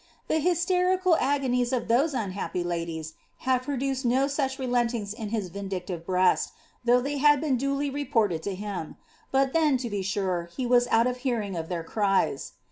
[0.31, 3.13] Tlie hysterical agonies of those unhappy ladies
[3.45, 8.41] had produced no such relentings in his vindictive breast, though they had been duly reported
[8.41, 8.97] to him;
[9.29, 12.53] but then, to be sure, he was out of hearing of their cries.